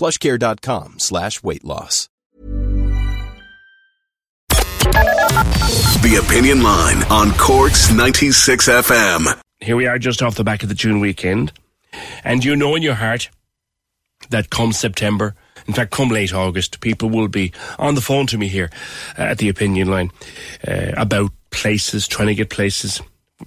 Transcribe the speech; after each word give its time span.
plushcare.com 0.00 0.98
slash 0.98 1.42
weight 1.42 1.62
loss. 1.62 2.08
The 6.00 6.18
Opinion 6.24 6.62
Line 6.62 7.02
on 7.10 7.32
Cork's 7.32 7.92
96 7.92 8.68
FM. 8.68 9.38
Here 9.60 9.76
we 9.76 9.86
are 9.86 9.98
just 9.98 10.22
off 10.22 10.34
the 10.36 10.44
back 10.44 10.62
of 10.62 10.70
the 10.70 10.74
June 10.74 11.00
weekend. 11.00 11.52
And 12.24 12.42
you 12.42 12.56
know 12.56 12.74
in 12.74 12.82
your 12.82 12.94
heart 12.94 13.28
that 14.30 14.48
come 14.48 14.72
September, 14.72 15.34
in 15.68 15.74
fact, 15.74 15.90
come 15.90 16.08
late 16.08 16.32
August, 16.32 16.80
people 16.80 17.10
will 17.10 17.28
be 17.28 17.52
on 17.78 17.94
the 17.94 18.00
phone 18.00 18.26
to 18.28 18.38
me 18.38 18.48
here 18.48 18.70
uh, 19.18 19.22
at 19.22 19.38
the 19.38 19.50
opinion 19.50 19.88
line 19.88 20.10
uh, 20.66 20.92
about 20.96 21.30
places, 21.50 22.08
trying 22.08 22.28
to 22.28 22.34
get 22.34 22.48
places 22.48 23.02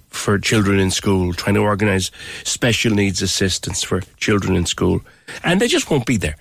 for 0.08 0.38
children 0.38 0.78
in 0.78 0.92
school, 0.92 1.32
trying 1.32 1.54
to 1.54 1.62
organise 1.62 2.12
special 2.44 2.92
needs 2.92 3.22
assistance 3.22 3.82
for 3.82 4.00
children 4.18 4.54
in 4.54 4.66
school. 4.66 5.00
And 5.42 5.60
they 5.60 5.68
just 5.68 5.90
won't 5.90 6.06
be 6.06 6.16
there. 6.16 6.36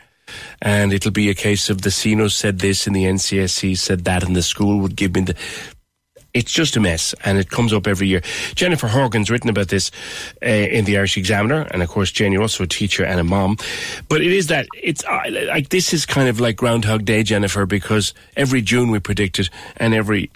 And 0.61 0.93
it'll 0.93 1.11
be 1.11 1.29
a 1.29 1.35
case 1.35 1.69
of 1.69 1.81
the 1.81 1.91
SENO 1.91 2.29
said 2.29 2.59
this 2.59 2.87
and 2.87 2.95
the 2.95 3.05
NCSE 3.05 3.77
said 3.77 4.05
that 4.05 4.23
and 4.23 4.35
the 4.35 4.43
school 4.43 4.79
would 4.79 4.95
give 4.95 5.15
me 5.15 5.21
the 5.21 5.35
it's 6.33 6.51
just 6.51 6.75
a 6.75 6.79
mess 6.79 7.13
and 7.23 7.37
it 7.37 7.49
comes 7.49 7.73
up 7.73 7.85
every 7.85 8.07
year. 8.07 8.21
Jennifer 8.55 8.87
Horgan's 8.87 9.29
written 9.29 9.49
about 9.49 9.67
this 9.67 9.91
uh, 10.43 10.47
in 10.47 10.85
the 10.85 10.97
Irish 10.97 11.15
Examiner 11.17 11.67
and 11.71 11.83
of 11.83 11.89
course 11.89 12.11
Jen 12.11 12.31
you're 12.31 12.41
also 12.41 12.63
a 12.63 12.67
teacher 12.67 13.05
and 13.05 13.19
a 13.19 13.23
mom 13.23 13.57
but 14.09 14.21
it 14.21 14.31
is 14.31 14.47
that 14.47 14.67
it's 14.73 15.03
uh, 15.05 15.21
like 15.47 15.69
this 15.69 15.93
is 15.93 16.05
kind 16.05 16.27
of 16.27 16.39
like 16.39 16.55
Groundhog 16.55 17.05
Day 17.05 17.23
Jennifer 17.23 17.65
because 17.65 18.13
every 18.35 18.61
June 18.61 18.89
we 18.89 18.99
predict 18.99 19.39
it 19.39 19.49
and 19.77 19.93
every 19.93 20.31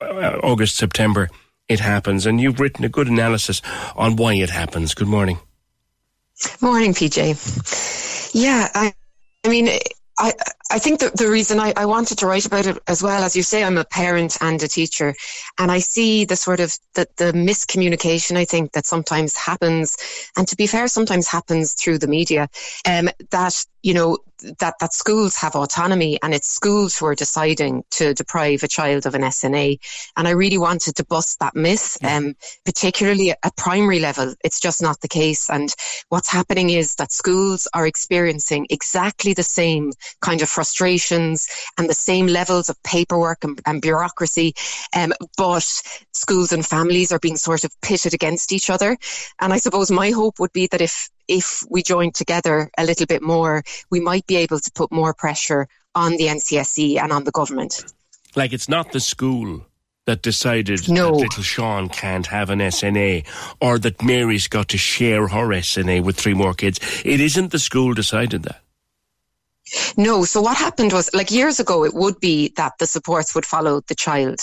uh, 0.00 0.38
August 0.42 0.76
September 0.76 1.30
it 1.68 1.80
happens 1.80 2.26
and 2.26 2.40
you've 2.40 2.60
written 2.60 2.84
a 2.84 2.88
good 2.88 3.08
analysis 3.08 3.62
on 3.96 4.16
why 4.16 4.34
it 4.34 4.50
happens. 4.50 4.94
Good 4.94 5.08
morning. 5.08 5.38
Morning 6.60 6.94
PJ. 6.94 8.34
Yeah, 8.34 8.68
I 8.74 8.94
I 9.44 9.48
mean 9.48 9.68
I, 10.18 10.32
I 10.70 10.78
think 10.78 11.00
the, 11.00 11.10
the 11.14 11.30
reason 11.30 11.58
I, 11.60 11.72
I 11.76 11.86
wanted 11.86 12.18
to 12.18 12.26
write 12.26 12.44
about 12.44 12.66
it 12.66 12.78
as 12.86 13.02
well, 13.02 13.22
as 13.22 13.34
you 13.34 13.42
say, 13.42 13.64
I'm 13.64 13.78
a 13.78 13.84
parent 13.84 14.36
and 14.40 14.62
a 14.62 14.68
teacher, 14.68 15.14
and 15.58 15.70
I 15.70 15.78
see 15.78 16.26
the 16.26 16.36
sort 16.36 16.60
of 16.60 16.76
the, 16.94 17.06
the 17.16 17.32
miscommunication 17.32 18.36
I 18.36 18.44
think 18.44 18.72
that 18.72 18.86
sometimes 18.86 19.34
happens, 19.34 19.96
and 20.36 20.46
to 20.46 20.56
be 20.56 20.66
fair, 20.66 20.86
sometimes 20.88 21.26
happens 21.26 21.72
through 21.72 21.98
the 21.98 22.06
media, 22.06 22.48
um, 22.86 23.08
that 23.30 23.64
you 23.82 23.94
know 23.94 24.18
that 24.58 24.74
that 24.80 24.92
schools 24.92 25.36
have 25.36 25.54
autonomy 25.54 26.18
and 26.22 26.32
it's 26.34 26.48
schools 26.48 26.96
who 26.96 27.06
are 27.06 27.14
deciding 27.14 27.84
to 27.90 28.14
deprive 28.14 28.62
a 28.62 28.68
child 28.68 29.06
of 29.06 29.14
an 29.14 29.22
SNA. 29.22 29.78
And 30.16 30.28
I 30.28 30.32
really 30.32 30.58
wanted 30.58 30.96
to 30.96 31.04
bust 31.04 31.40
that 31.40 31.56
myth, 31.56 31.98
um, 32.04 32.34
particularly 32.64 33.30
at 33.30 33.56
primary 33.56 33.98
level. 33.98 34.34
It's 34.44 34.60
just 34.60 34.80
not 34.80 35.00
the 35.00 35.08
case. 35.08 35.50
And 35.50 35.74
what's 36.08 36.30
happening 36.30 36.70
is 36.70 36.94
that 36.96 37.12
schools 37.12 37.66
are 37.74 37.86
experiencing 37.86 38.66
exactly 38.70 39.32
the 39.32 39.42
same 39.42 39.92
kind 40.20 40.42
of 40.42 40.48
frustrations 40.58 41.46
and 41.78 41.88
the 41.88 41.94
same 41.94 42.26
levels 42.26 42.68
of 42.68 42.82
paperwork 42.82 43.44
and, 43.44 43.60
and 43.64 43.80
bureaucracy. 43.80 44.54
Um, 44.96 45.12
but 45.36 45.62
schools 46.12 46.50
and 46.50 46.66
families 46.66 47.12
are 47.12 47.20
being 47.20 47.36
sort 47.36 47.62
of 47.62 47.70
pitted 47.80 48.12
against 48.12 48.52
each 48.52 48.68
other. 48.68 48.96
And 49.40 49.52
I 49.52 49.58
suppose 49.58 49.88
my 49.92 50.10
hope 50.10 50.40
would 50.40 50.52
be 50.52 50.66
that 50.72 50.80
if 50.80 51.08
if 51.28 51.62
we 51.70 51.82
join 51.82 52.10
together 52.10 52.70
a 52.76 52.84
little 52.84 53.06
bit 53.06 53.22
more, 53.22 53.62
we 53.90 54.00
might 54.00 54.26
be 54.26 54.36
able 54.36 54.58
to 54.58 54.70
put 54.74 54.90
more 54.90 55.14
pressure 55.14 55.68
on 55.94 56.10
the 56.16 56.26
NCSE 56.26 56.98
and 56.98 57.12
on 57.12 57.22
the 57.24 57.30
government. 57.30 57.84
Like 58.34 58.52
it's 58.52 58.68
not 58.68 58.90
the 58.90 59.00
school 59.00 59.64
that 60.06 60.22
decided 60.22 60.88
No. 60.88 61.10
that 61.10 61.20
little 61.20 61.42
Sean 61.42 61.88
can't 61.88 62.26
have 62.26 62.50
an 62.50 62.60
SNA 62.60 63.26
or 63.60 63.78
that 63.78 64.02
Mary's 64.02 64.48
got 64.48 64.68
to 64.68 64.78
share 64.78 65.28
her 65.28 65.48
SNA 65.48 66.02
with 66.02 66.16
three 66.16 66.34
more 66.34 66.54
kids. 66.54 66.80
It 67.04 67.20
isn't 67.20 67.52
the 67.52 67.58
school 67.58 67.94
decided 67.94 68.42
that. 68.44 68.62
No, 69.96 70.24
so 70.24 70.40
what 70.40 70.56
happened 70.56 70.92
was 70.92 71.10
like 71.12 71.30
years 71.30 71.60
ago, 71.60 71.84
it 71.84 71.94
would 71.94 72.20
be 72.20 72.52
that 72.56 72.72
the 72.78 72.86
supports 72.86 73.34
would 73.34 73.46
follow 73.46 73.80
the 73.88 73.94
child. 73.94 74.40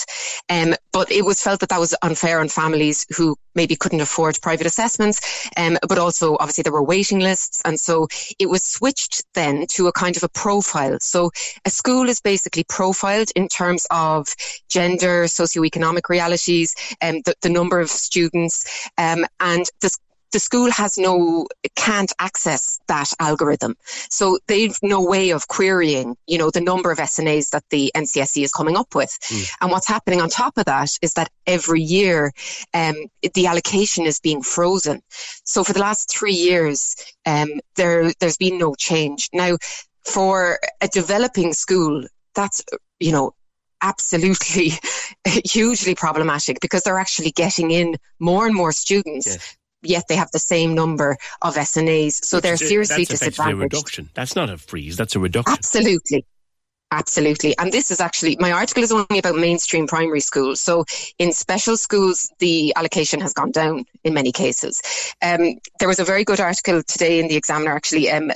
Um, 0.48 0.74
but 0.92 1.10
it 1.10 1.24
was 1.24 1.42
felt 1.42 1.60
that 1.60 1.68
that 1.70 1.80
was 1.80 1.94
unfair 2.02 2.40
on 2.40 2.48
families 2.48 3.06
who 3.16 3.36
maybe 3.54 3.76
couldn't 3.76 4.00
afford 4.00 4.38
private 4.42 4.66
assessments. 4.66 5.48
Um, 5.56 5.78
but 5.88 5.98
also 5.98 6.36
obviously 6.38 6.62
there 6.62 6.72
were 6.72 6.82
waiting 6.82 7.20
lists. 7.20 7.62
And 7.64 7.78
so 7.80 8.08
it 8.38 8.48
was 8.48 8.64
switched 8.64 9.24
then 9.34 9.66
to 9.70 9.88
a 9.88 9.92
kind 9.92 10.16
of 10.16 10.22
a 10.22 10.28
profile. 10.28 10.98
So 11.00 11.30
a 11.64 11.70
school 11.70 12.08
is 12.08 12.20
basically 12.20 12.64
profiled 12.64 13.30
in 13.34 13.48
terms 13.48 13.86
of 13.90 14.28
gender, 14.68 15.24
socioeconomic 15.24 16.08
realities, 16.08 16.74
and 17.00 17.22
the, 17.24 17.34
the 17.42 17.48
number 17.48 17.80
of 17.80 17.88
students, 17.88 18.88
um, 18.98 19.24
and 19.40 19.66
the 19.80 19.90
the 20.36 20.40
school 20.40 20.70
has 20.70 20.98
no 20.98 21.46
can't 21.76 22.12
access 22.18 22.78
that 22.88 23.10
algorithm. 23.18 23.74
So 24.10 24.38
they've 24.48 24.76
no 24.82 25.02
way 25.02 25.30
of 25.30 25.48
querying 25.48 26.14
you 26.26 26.36
know 26.36 26.50
the 26.50 26.60
number 26.60 26.90
of 26.90 26.98
snas 26.98 27.48
that 27.52 27.64
the 27.70 27.90
NCSE 27.96 28.42
is 28.42 28.52
coming 28.52 28.76
up 28.76 28.94
with. 28.94 29.12
And 29.62 29.70
what's 29.70 29.88
happening 29.88 30.20
on 30.20 30.28
top 30.28 30.58
of 30.58 30.66
that 30.66 30.90
is 31.00 31.14
that 31.14 31.30
every 31.46 31.80
year 31.80 32.32
um, 32.74 32.96
the 33.32 33.46
allocation 33.46 34.04
is 34.04 34.20
being 34.20 34.42
frozen. 34.42 35.00
So 35.44 35.64
for 35.64 35.72
the 35.72 35.80
last 35.88 36.14
three 36.14 36.38
years 36.50 36.94
um, 37.24 37.48
there 37.76 38.12
there's 38.20 38.36
been 38.36 38.58
no 38.58 38.74
change. 38.74 39.30
Now 39.32 39.56
for 40.04 40.58
a 40.82 40.88
developing 40.88 41.54
school 41.54 42.04
that's 42.34 42.62
you 43.00 43.12
know 43.12 43.32
absolutely 43.80 44.72
hugely 45.56 45.94
problematic 45.94 46.60
because 46.60 46.82
they're 46.82 47.04
actually 47.06 47.30
getting 47.30 47.70
in 47.70 47.96
more 48.18 48.46
and 48.46 48.54
more 48.54 48.72
students 48.72 49.26
Yes. 49.28 49.56
Yet 49.88 50.08
they 50.08 50.16
have 50.16 50.30
the 50.32 50.38
same 50.38 50.74
number 50.74 51.16
of 51.42 51.54
SNAs. 51.54 52.24
So 52.24 52.40
they're 52.40 52.56
seriously 52.56 53.04
that's 53.04 53.22
effectively 53.22 53.52
a 53.52 53.68
disadvantaged. 53.68 53.74
reduction. 53.74 54.10
That's 54.14 54.36
not 54.36 54.50
a 54.50 54.58
freeze. 54.58 54.96
That's 54.96 55.16
a 55.16 55.20
reduction. 55.20 55.52
Absolutely. 55.52 56.24
Absolutely. 56.92 57.56
And 57.58 57.72
this 57.72 57.90
is 57.90 58.00
actually, 58.00 58.36
my 58.38 58.52
article 58.52 58.84
is 58.84 58.92
only 58.92 59.18
about 59.18 59.34
mainstream 59.34 59.88
primary 59.88 60.20
schools. 60.20 60.60
So 60.60 60.84
in 61.18 61.32
special 61.32 61.76
schools, 61.76 62.30
the 62.38 62.72
allocation 62.76 63.20
has 63.20 63.32
gone 63.32 63.50
down 63.50 63.86
in 64.04 64.14
many 64.14 64.30
cases. 64.30 64.80
Um, 65.20 65.58
there 65.80 65.88
was 65.88 65.98
a 65.98 66.04
very 66.04 66.22
good 66.22 66.38
article 66.38 66.84
today 66.84 67.18
in 67.18 67.26
the 67.26 67.34
Examiner 67.34 67.72
actually 67.72 68.08
um, 68.10 68.30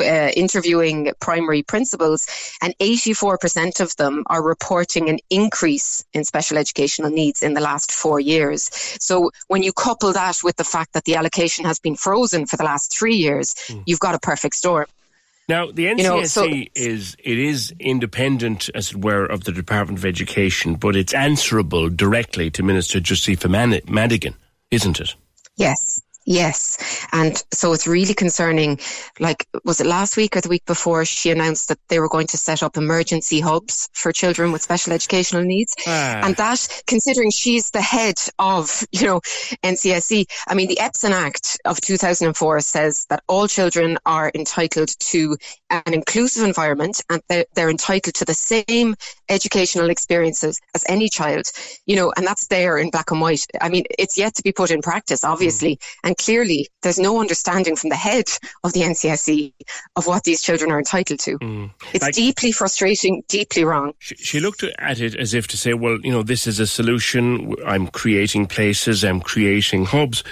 uh, 0.00 0.30
interviewing 0.34 1.12
primary 1.20 1.62
principals, 1.62 2.26
and 2.60 2.76
84% 2.78 3.80
of 3.80 3.94
them 3.94 4.24
are 4.26 4.42
reporting 4.42 5.08
an 5.08 5.20
increase 5.30 6.04
in 6.12 6.24
special 6.24 6.58
educational 6.58 7.10
needs 7.10 7.44
in 7.44 7.54
the 7.54 7.60
last 7.60 7.92
four 7.92 8.18
years. 8.18 8.70
So 8.98 9.30
when 9.46 9.62
you 9.62 9.72
couple 9.72 10.12
that 10.12 10.38
with 10.42 10.56
the 10.56 10.64
fact 10.64 10.94
that 10.94 11.04
the 11.04 11.14
allocation 11.14 11.64
has 11.64 11.78
been 11.78 11.94
frozen 11.94 12.46
for 12.46 12.56
the 12.56 12.64
last 12.64 12.92
three 12.92 13.14
years, 13.14 13.54
you've 13.86 14.00
got 14.00 14.16
a 14.16 14.18
perfect 14.18 14.56
storm. 14.56 14.86
Now, 15.48 15.70
the 15.70 15.86
NCSE 15.86 15.98
You 15.98 16.02
know, 16.04 16.24
so- 16.24 16.48
is 16.74 17.16
it 17.22 17.38
is 17.38 17.74
independent, 17.78 18.70
as 18.74 18.92
it 18.92 19.04
were, 19.04 19.26
of 19.26 19.44
the 19.44 19.52
Department 19.52 19.98
of 19.98 20.04
Education, 20.04 20.74
but 20.76 20.96
it's 20.96 21.12
answerable 21.12 21.90
directly 21.90 22.50
to 22.52 22.62
Minister 22.62 23.00
Josepha 23.00 23.48
Madigan, 23.48 24.34
isn't 24.70 25.00
it? 25.00 25.14
Yes. 25.56 25.93
Yes. 26.26 26.78
And 27.12 27.42
so 27.52 27.72
it's 27.72 27.86
really 27.86 28.14
concerning. 28.14 28.80
Like, 29.20 29.46
was 29.64 29.80
it 29.80 29.86
last 29.86 30.16
week 30.16 30.36
or 30.36 30.40
the 30.40 30.48
week 30.48 30.64
before 30.64 31.04
she 31.04 31.30
announced 31.30 31.68
that 31.68 31.78
they 31.88 32.00
were 32.00 32.08
going 32.08 32.26
to 32.28 32.38
set 32.38 32.62
up 32.62 32.76
emergency 32.76 33.40
hubs 33.40 33.88
for 33.92 34.10
children 34.10 34.50
with 34.50 34.62
special 34.62 34.92
educational 34.92 35.42
needs? 35.42 35.74
Ah. 35.86 36.20
And 36.24 36.34
that, 36.36 36.66
considering 36.86 37.30
she's 37.30 37.70
the 37.70 37.82
head 37.82 38.18
of, 38.38 38.84
you 38.92 39.06
know, 39.06 39.20
NCSE, 39.62 40.24
I 40.48 40.54
mean, 40.54 40.68
the 40.68 40.78
EPSEN 40.80 41.10
Act 41.10 41.58
of 41.64 41.80
2004 41.80 42.60
says 42.60 43.06
that 43.10 43.22
all 43.28 43.46
children 43.46 43.98
are 44.06 44.30
entitled 44.34 44.98
to 44.98 45.36
an 45.70 45.92
inclusive 45.92 46.44
environment 46.44 47.02
and 47.10 47.22
they're, 47.28 47.44
they're 47.54 47.70
entitled 47.70 48.14
to 48.14 48.24
the 48.24 48.34
same 48.34 48.94
educational 49.28 49.90
experiences 49.90 50.60
as 50.74 50.84
any 50.88 51.08
child, 51.08 51.46
you 51.86 51.96
know, 51.96 52.12
and 52.16 52.26
that's 52.26 52.46
there 52.46 52.78
in 52.78 52.90
black 52.90 53.10
and 53.10 53.20
white. 53.20 53.46
I 53.60 53.68
mean, 53.68 53.84
it's 53.98 54.16
yet 54.16 54.34
to 54.36 54.42
be 54.42 54.52
put 54.52 54.70
in 54.70 54.80
practice, 54.80 55.24
obviously. 55.24 55.76
Mm. 55.76 55.78
And 56.04 56.13
clearly 56.14 56.68
there's 56.82 56.98
no 56.98 57.20
understanding 57.20 57.76
from 57.76 57.90
the 57.90 57.96
head 57.96 58.24
of 58.62 58.72
the 58.72 58.80
NCSE 58.80 59.52
of 59.96 60.06
what 60.06 60.24
these 60.24 60.42
children 60.42 60.70
are 60.70 60.78
entitled 60.78 61.20
to. 61.20 61.38
Mm. 61.38 61.70
It's 61.92 62.02
like, 62.02 62.14
deeply 62.14 62.52
frustrating, 62.52 63.22
deeply 63.28 63.64
wrong. 63.64 63.92
She, 63.98 64.16
she 64.16 64.40
looked 64.40 64.62
at 64.62 65.00
it 65.00 65.14
as 65.16 65.34
if 65.34 65.46
to 65.48 65.56
say, 65.56 65.74
well, 65.74 65.98
you 66.02 66.12
know, 66.12 66.22
this 66.22 66.46
is 66.46 66.60
a 66.60 66.66
solution. 66.66 67.54
I'm 67.66 67.88
creating 67.88 68.46
places, 68.46 69.04
I'm 69.04 69.20
creating 69.20 69.86
hubs 69.86 70.24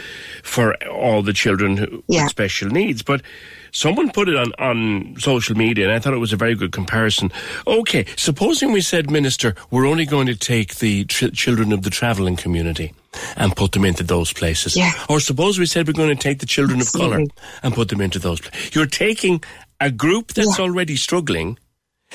for 0.42 0.74
all 0.86 1.22
the 1.22 1.32
children 1.32 1.76
who, 1.76 2.04
yeah. 2.08 2.24
with 2.24 2.30
special 2.30 2.68
needs. 2.68 3.02
But 3.02 3.22
Someone 3.72 4.10
put 4.10 4.28
it 4.28 4.36
on, 4.36 4.52
on 4.58 5.16
social 5.18 5.56
media, 5.56 5.86
and 5.86 5.94
I 5.94 5.98
thought 5.98 6.12
it 6.12 6.18
was 6.18 6.32
a 6.32 6.36
very 6.36 6.54
good 6.54 6.72
comparison. 6.72 7.32
Okay, 7.66 8.04
supposing 8.16 8.70
we 8.70 8.82
said, 8.82 9.10
Minister, 9.10 9.54
we're 9.70 9.86
only 9.86 10.04
going 10.04 10.26
to 10.26 10.36
take 10.36 10.76
the 10.76 11.04
tr- 11.06 11.28
children 11.28 11.72
of 11.72 11.82
the 11.82 11.90
travelling 11.90 12.36
community 12.36 12.92
and 13.36 13.56
put 13.56 13.72
them 13.72 13.84
into 13.84 14.02
those 14.02 14.32
places. 14.32 14.76
Yeah. 14.76 14.92
Or 15.08 15.20
suppose 15.20 15.58
we 15.58 15.66
said 15.66 15.86
we're 15.86 15.94
going 15.94 16.14
to 16.14 16.22
take 16.22 16.38
the 16.38 16.46
children 16.46 16.80
Absolutely. 16.80 17.24
of 17.24 17.28
colour 17.30 17.46
and 17.62 17.74
put 17.74 17.88
them 17.88 18.00
into 18.00 18.18
those 18.18 18.40
places. 18.40 18.74
You're 18.74 18.86
taking 18.86 19.42
a 19.80 19.90
group 19.90 20.32
that's 20.32 20.58
yeah. 20.58 20.64
already 20.64 20.96
struggling 20.96 21.58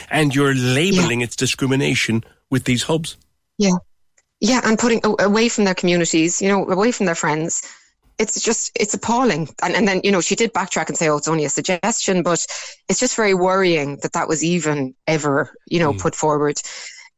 and 0.10 0.34
you're 0.34 0.54
labelling 0.54 1.22
yeah. 1.22 1.26
its 1.26 1.36
discrimination 1.36 2.24
with 2.50 2.64
these 2.66 2.84
hubs. 2.84 3.18
Yeah. 3.58 3.74
Yeah, 4.40 4.62
and 4.64 4.78
putting 4.78 5.02
away 5.04 5.50
from 5.50 5.64
their 5.64 5.74
communities, 5.74 6.42
you 6.42 6.50
know, 6.50 6.70
away 6.70 6.92
from 6.92 7.08
their 7.08 7.16
friends 7.16 7.64
it's 8.20 8.42
just 8.42 8.72
it's 8.76 8.94
appalling. 8.94 9.50
And, 9.62 9.76
and 9.76 9.88
then 9.88 10.02
you 10.04 10.12
know 10.12 10.22
she 10.22 10.36
did 10.36 10.54
backtrack 10.54 10.90
and 10.90 10.98
say 10.98 11.10
oh 11.10 11.18
it's 11.18 11.28
only 11.28 11.46
a 11.46 11.50
suggestion 11.50 12.24
but 12.24 12.46
it's 12.90 13.00
just 13.00 13.16
very 13.16 13.34
worrying 13.34 13.98
that 14.02 14.14
that 14.14 14.28
was 14.28 14.44
even 14.44 14.96
ever 15.06 15.56
you 15.68 15.80
know 15.80 15.94
mm. 15.94 16.00
put 16.00 16.16
forward. 16.16 16.60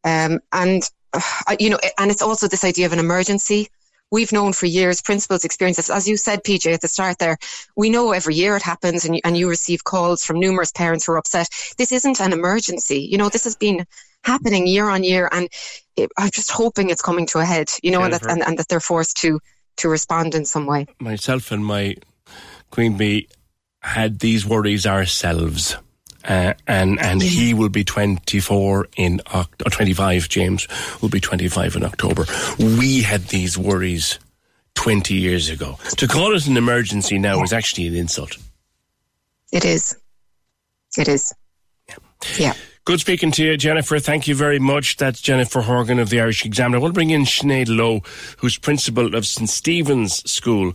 Um, 0.04 0.40
and 0.52 0.84
uh, 1.14 1.56
you 1.60 1.70
know 1.70 1.80
and 1.98 2.12
it's 2.12 2.22
also 2.22 2.48
this 2.48 2.64
idea 2.64 2.86
of 2.86 2.94
an 2.94 3.00
emergency. 3.00 3.70
We've 4.12 4.32
known 4.32 4.54
for 4.54 4.66
years 4.66 5.02
principals 5.02 5.46
experiences. 5.46 5.90
As 5.90 6.08
you 6.08 6.18
said 6.18 6.44
pj 6.44 6.74
at 6.74 6.82
the 6.82 6.88
start 6.88 7.20
there 7.20 7.38
we 7.76 7.90
know 7.90 8.12
every 8.12 8.36
year 8.36 8.56
it 8.56 8.64
happens 8.64 9.06
and 9.06 9.16
you, 9.16 9.22
and 9.24 9.38
you 9.38 9.50
receive 9.50 9.84
calls 9.84 10.26
from 10.26 10.40
numerous 10.40 10.72
parents 10.72 11.06
who 11.06 11.14
are 11.14 11.18
upset. 11.18 11.48
This 11.78 11.92
isn't 11.92 12.20
an 12.20 12.34
emergency. 12.34 13.08
You 13.10 13.18
know 13.18 13.30
this 13.30 13.46
has 13.46 13.56
been 13.56 13.86
happening 14.24 14.68
year 14.68 14.90
on 14.90 15.02
year 15.02 15.30
and 15.32 15.48
it, 15.96 16.10
i'm 16.18 16.30
just 16.30 16.52
hoping 16.52 16.90
it's 16.90 17.02
coming 17.02 17.26
to 17.26 17.40
a 17.40 17.46
head 17.46 17.70
you 17.82 17.90
know 17.90 18.04
and 18.04 18.12
that, 18.12 18.26
and, 18.26 18.44
and 18.44 18.58
that 18.58 18.68
they're 18.68 18.82
forced 18.82 19.16
to 19.16 19.40
to 19.80 19.90
respond 19.90 20.36
in 20.36 20.46
some 20.46 20.66
way. 20.66 20.88
Myself 21.00 21.52
and 21.52 21.66
my 21.66 21.96
Queen 22.70 22.98
Bee 22.98 23.28
had 23.82 24.20
these 24.20 24.46
worries 24.46 24.86
ourselves. 24.86 25.76
Uh, 26.26 26.54
and 26.68 27.00
and 27.00 27.22
he 27.22 27.54
will 27.54 27.70
be 27.70 27.86
24 27.86 28.90
in 28.98 29.22
or 29.34 29.46
25 29.72 30.28
James 30.28 30.68
will 31.02 31.08
be 31.08 31.22
25 31.22 31.78
in 31.78 31.84
October 31.86 32.26
we 32.60 33.02
had 33.02 33.24
these 33.30 33.58
worries 33.58 34.20
20 34.76 35.14
years 35.14 35.48
ago 35.50 35.80
to 35.96 36.10
call 36.10 36.36
it 36.36 36.46
an 36.46 36.58
emergency 36.58 37.18
now 37.18 37.42
is 37.42 37.54
actually 37.54 37.88
an 37.88 37.96
insult 37.96 38.38
it 39.54 39.64
is 39.64 39.96
it 40.98 41.08
is 41.08 41.34
yeah, 41.88 41.96
yeah. 42.38 42.54
Good 42.90 43.02
speaking 43.02 43.30
to 43.34 43.44
you, 43.44 43.56
Jennifer. 43.56 44.00
Thank 44.00 44.28
you 44.28 44.34
very 44.34 44.58
much. 44.58 44.98
That's 44.98 45.22
Jennifer 45.22 45.62
Horgan 45.62 46.00
of 46.00 46.10
the 46.10 46.22
Irish 46.22 46.44
Examiner. 46.44 46.78
I 46.78 46.82
want 46.82 46.96
to 46.96 46.98
bring 46.98 47.12
in 47.12 47.22
Sinead 47.22 47.68
Lowe, 47.70 48.02
who's 48.38 48.58
principal 48.58 49.14
of 49.14 49.28
St 49.28 49.48
Stephen's 49.48 50.28
School, 50.28 50.74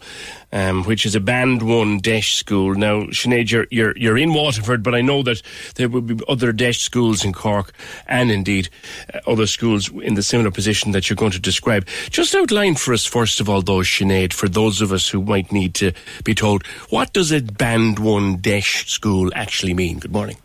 um, 0.52 0.84
which 0.84 1.06
is 1.06 1.16
a 1.16 1.20
Band 1.20 1.62
1 1.62 1.99
DEIS 1.99 2.28
school. 2.28 2.76
Now, 2.76 3.06
Sinead, 3.06 3.50
you're, 3.50 3.66
you're, 3.72 3.96
you're 3.96 4.16
in 4.16 4.32
Waterford, 4.32 4.84
but 4.84 4.94
I 4.94 5.00
know 5.00 5.25
that 5.25 5.43
there 5.75 5.88
will 5.88 6.02
be 6.02 6.16
other 6.28 6.52
DEIS 6.52 6.78
schools 6.78 7.25
in 7.25 7.32
Cork 7.32 7.72
and 8.06 8.31
indeed 8.31 8.69
uh, 9.12 9.19
other 9.26 9.49
schools 9.49 9.90
in 9.90 10.14
the 10.14 10.22
similar 10.22 10.52
position 10.52 10.93
that 10.93 11.10
you're 11.10 11.17
going 11.17 11.32
to 11.32 11.40
describe. 11.40 11.84
Just 12.10 12.32
outline 12.37 12.76
for 12.76 12.94
us, 12.94 13.05
first 13.05 13.40
of 13.40 13.49
all, 13.49 13.60
though, 13.60 13.81
Sinead, 13.81 14.32
for 14.32 14.49
those 14.49 14.81
of 14.81 14.93
us 14.93 15.08
who 15.08 15.20
might 15.20 15.50
need 15.50 15.75
to 15.75 15.90
be 16.22 16.32
told, 16.32 16.64
what 16.90 17.12
does 17.12 17.32
a 17.32 17.40
Band 17.40 17.99
1 17.99 18.37
DEIS 18.37 18.67
school 18.87 19.32
actually 19.34 19.75
mean? 19.75 19.99
Good 19.99 20.12
morning. 20.12 20.37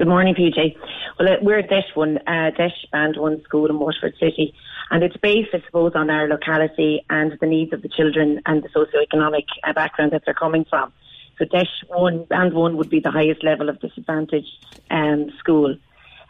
Good 0.00 0.08
morning, 0.08 0.34
PJ. 0.34 0.78
Well, 1.18 1.28
uh, 1.28 1.36
we're 1.42 1.58
a 1.58 1.62
DEIS 1.62 1.84
one, 1.92 2.16
uh, 2.26 2.52
DEIS 2.56 2.72
Band 2.90 3.18
One 3.18 3.42
school 3.42 3.66
in 3.66 3.78
Waterford 3.78 4.14
City, 4.18 4.54
and 4.90 5.04
it's 5.04 5.18
based, 5.18 5.50
I 5.52 5.60
suppose, 5.66 5.92
on 5.94 6.08
our 6.08 6.26
locality 6.26 7.04
and 7.10 7.36
the 7.38 7.46
needs 7.46 7.74
of 7.74 7.82
the 7.82 7.90
children 7.90 8.40
and 8.46 8.62
the 8.62 8.70
socio-economic 8.72 9.44
uh, 9.62 9.74
background 9.74 10.12
that 10.12 10.22
they're 10.24 10.32
coming 10.32 10.64
from. 10.64 10.90
So 11.38 11.44
DEIS 11.44 11.68
One, 11.88 12.24
Band 12.24 12.54
One, 12.54 12.78
would 12.78 12.88
be 12.88 13.00
the 13.00 13.10
highest 13.10 13.44
level 13.44 13.68
of 13.68 13.78
disadvantaged 13.78 14.48
um, 14.90 15.32
school. 15.38 15.76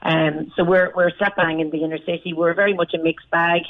Um, 0.03 0.51
so 0.57 0.65
we're 0.65 0.93
we're 0.97 1.13
slap 1.17 1.37
bang 1.37 1.61
in 1.61 1.71
the 1.71 1.85
inner 1.85 1.99
city. 1.99 2.33
We're 2.33 2.55
very 2.55 2.75
much 2.75 2.93
a 2.95 2.99
mixed 2.99 3.31
bag. 3.31 3.63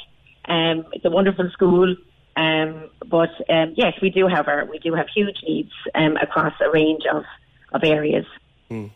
Um, 0.45 0.83
it's 0.93 1.05
a 1.05 1.11
wonderful 1.11 1.47
school. 1.51 1.95
Um, 2.35 2.89
but 3.07 3.29
um, 3.51 3.75
yes, 3.77 3.93
we 4.01 4.09
do 4.09 4.27
have 4.27 4.47
our 4.47 4.65
we 4.65 4.79
do 4.79 4.95
have 4.95 5.09
huge 5.13 5.37
needs 5.47 5.73
um, 5.93 6.17
across 6.17 6.53
a 6.59 6.71
range 6.71 7.03
of 7.13 7.23
of 7.71 7.83
areas. 7.83 8.25
Mm. 8.71 8.89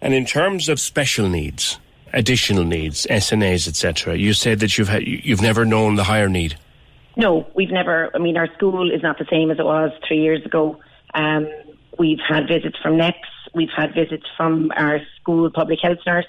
And 0.00 0.14
in 0.14 0.24
terms 0.24 0.68
of 0.68 0.80
special 0.80 1.28
needs, 1.28 1.78
additional 2.12 2.64
needs, 2.64 3.06
SNAs, 3.08 3.68
etc., 3.68 4.16
you 4.16 4.32
said 4.32 4.60
that 4.60 4.76
you've 4.76 4.88
had, 4.88 5.02
you've 5.06 5.42
never 5.42 5.64
known 5.64 5.96
the 5.96 6.04
higher 6.04 6.28
need. 6.28 6.56
No, 7.16 7.46
we've 7.54 7.70
never. 7.70 8.10
I 8.14 8.18
mean, 8.18 8.36
our 8.36 8.52
school 8.54 8.90
is 8.90 9.02
not 9.02 9.18
the 9.18 9.26
same 9.30 9.50
as 9.50 9.58
it 9.58 9.64
was 9.64 9.92
three 10.06 10.20
years 10.20 10.44
ago. 10.44 10.80
Um, 11.14 11.48
we've 11.98 12.18
had 12.28 12.48
visits 12.48 12.76
from 12.82 12.96
NEPS, 12.96 13.28
we've 13.54 13.70
had 13.74 13.94
visits 13.94 14.26
from 14.36 14.72
our 14.76 15.00
school 15.20 15.48
public 15.50 15.78
health 15.80 15.98
nurse, 16.06 16.26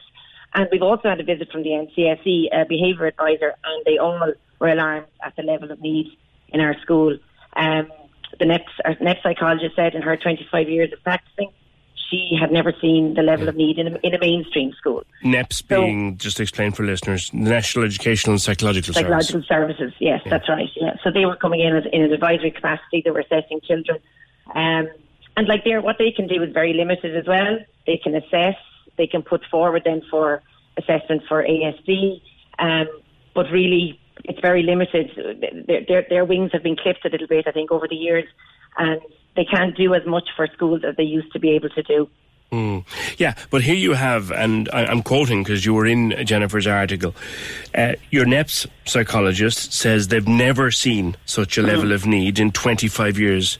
and 0.54 0.68
we've 0.72 0.84
also 0.84 1.10
had 1.10 1.20
a 1.20 1.24
visit 1.24 1.52
from 1.52 1.64
the 1.64 1.70
NCSE 1.70 2.68
behaviour 2.68 3.08
advisor, 3.08 3.54
and 3.64 3.86
they 3.86 3.98
all 3.98 4.34
were 4.60 4.68
alarmed 4.68 5.08
at 5.24 5.36
the 5.36 5.44
level 5.44 5.72
of 5.72 5.82
need 5.82 6.16
in 6.50 6.62
our 6.62 6.80
school. 6.82 7.18
Um, 7.56 7.92
the 8.40 8.46
NEPS, 8.46 8.72
our 8.84 8.96
NEPS 9.02 9.24
psychologist 9.24 9.76
said 9.76 9.96
in 9.96 10.02
her 10.02 10.16
25 10.18 10.70
years 10.70 10.94
of 10.94 11.02
practicing 11.04 11.52
she 12.10 12.38
had 12.40 12.52
never 12.52 12.74
seen 12.82 13.14
the 13.14 13.22
level 13.22 13.46
yeah. 13.46 13.50
of 13.50 13.56
need 13.56 13.80
in 13.80 13.88
a, 13.88 14.00
in 14.04 14.14
a 14.14 14.20
mainstream 14.20 14.74
school. 14.74 15.04
NEPS 15.24 15.64
so, 15.68 15.82
being, 15.82 16.18
just 16.18 16.38
to 16.38 16.44
explain 16.44 16.72
for 16.72 16.84
listeners, 16.84 17.34
National 17.34 17.86
Educational 17.86 18.34
and 18.34 18.42
Psychological, 18.42 18.94
Psychological 18.94 19.44
Services. 19.44 19.48
Services, 19.48 19.94
yes, 20.00 20.22
yeah. 20.26 20.30
that's 20.30 20.50
right. 20.50 20.70
Yeah. 20.76 20.96
So 21.04 21.12
they 21.12 21.26
were 21.26 21.36
coming 21.36 21.62
in 21.62 21.76
as, 21.76 21.84
in 21.92 22.04
an 22.04 22.14
advisory 22.14 22.52
capacity, 22.52 23.02
they 23.04 23.12
were 23.12 23.20
assessing 23.20 23.62
children. 23.62 24.00
Um, 24.54 24.90
and 25.38 25.48
like 25.48 25.64
they 25.64 25.78
what 25.78 25.98
they 25.98 26.12
can 26.12 26.28
do 26.28 26.42
is 26.44 26.54
very 26.54 26.74
limited 26.74 27.16
as 27.16 27.26
well. 27.28 27.58
They 27.86 27.98
can 27.98 28.16
assess, 28.16 28.56
they 28.98 29.08
can 29.08 29.22
put 29.22 29.44
forward 29.52 29.84
then 29.86 30.02
for 30.10 30.42
assessment 30.78 31.24
for 31.28 31.44
ASD, 31.44 32.22
um, 32.60 32.88
but 33.34 33.52
really 33.52 34.00
it's 34.24 34.40
very 34.40 34.64
limited. 34.64 35.12
Their, 35.68 35.86
their, 35.88 36.06
their 36.10 36.26
wings 36.26 36.52
have 36.54 36.64
been 36.64 36.76
clipped 36.76 37.06
a 37.06 37.10
little 37.10 37.28
bit, 37.28 37.48
I 37.48 37.52
think, 37.52 37.72
over 37.72 37.88
the 37.88 37.96
years, 37.96 38.26
and 38.78 39.02
they 39.36 39.46
can't 39.46 39.76
do 39.76 39.94
as 39.94 40.06
much 40.06 40.30
for 40.36 40.48
schools 40.48 40.84
as 40.88 40.96
they 40.96 41.04
used 41.04 41.32
to 41.34 41.40
be 41.40 41.52
able 41.52 41.70
to 41.70 41.84
do. 41.84 42.10
Mm. 42.52 42.86
Yeah, 43.18 43.36
but 43.50 43.64
here 43.64 43.76
you 43.76 43.94
have, 43.94 44.32
and 44.32 44.70
I, 44.72 44.90
am 44.92 45.02
quoting 45.02 45.44
because 45.44 45.66
you 45.66 45.74
were 45.74 45.86
in 45.86 46.14
Jennifer's 46.26 46.68
article. 46.68 47.16
Uh, 47.74 47.94
your 48.12 48.26
NEPS 48.26 48.68
psychologist 48.86 49.74
says 49.74 50.08
they've 50.08 50.28
never 50.28 50.72
seen 50.72 51.18
such 51.26 51.58
a 51.58 51.62
mm. 51.62 51.68
level 51.68 51.92
of 51.92 52.06
need 52.06 52.40
in 52.40 52.52
25 52.52 53.20
years. 53.20 53.60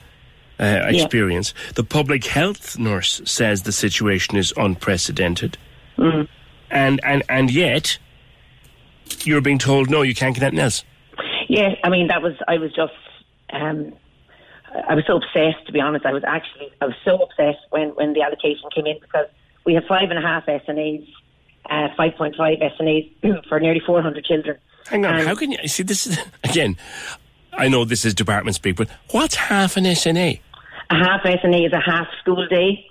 Uh, 0.58 0.86
experience. 0.86 1.52
Yeah. 1.54 1.72
The 1.74 1.84
public 1.84 2.24
health 2.24 2.78
nurse 2.78 3.20
says 3.26 3.64
the 3.64 3.72
situation 3.72 4.38
is 4.38 4.54
unprecedented, 4.56 5.58
mm. 5.98 6.26
and 6.70 6.98
and 7.04 7.22
and 7.28 7.50
yet 7.50 7.98
you're 9.24 9.42
being 9.42 9.58
told 9.58 9.90
no, 9.90 10.00
you 10.00 10.14
can't 10.14 10.34
get 10.34 10.44
anything 10.44 10.60
else. 10.60 10.82
Yeah, 11.50 11.74
I 11.84 11.90
mean 11.90 12.08
that 12.08 12.22
was 12.22 12.32
I 12.48 12.56
was 12.56 12.72
just 12.72 12.94
um, 13.50 13.92
I 14.88 14.94
was 14.94 15.04
so 15.06 15.16
obsessed, 15.16 15.66
to 15.66 15.72
be 15.72 15.80
honest. 15.80 16.04
I 16.04 16.12
was 16.12 16.24
actually, 16.24 16.72
I 16.80 16.86
was 16.86 16.94
so 17.04 17.16
obsessed 17.16 17.64
when, 17.70 17.90
when 17.90 18.12
the 18.12 18.22
allocation 18.22 18.68
came 18.74 18.86
in 18.86 18.98
because 19.00 19.26
we 19.64 19.74
have 19.74 19.84
five 19.84 20.10
and 20.10 20.18
a 20.18 20.22
half 20.22 20.46
SNAs, 20.46 21.06
uh, 21.68 21.88
5.5 21.98 22.36
SNAs 22.36 23.44
for 23.48 23.60
nearly 23.60 23.80
400 23.80 24.24
children. 24.24 24.58
Hang 24.86 25.04
on, 25.04 25.16
and 25.16 25.26
how 25.26 25.34
can 25.34 25.50
you 25.50 25.68
see 25.68 25.82
this? 25.82 26.06
Is, 26.06 26.18
again, 26.44 26.76
I 27.52 27.68
know 27.68 27.84
this 27.84 28.04
is 28.04 28.14
department 28.14 28.54
speak, 28.54 28.76
but 28.76 28.88
what's 29.10 29.34
half 29.34 29.76
an 29.76 29.84
SNA? 29.84 30.40
A 30.90 30.94
half 30.94 31.22
SNA 31.22 31.66
is 31.66 31.72
a 31.72 31.80
half 31.80 32.06
school 32.20 32.46
day. 32.46 32.88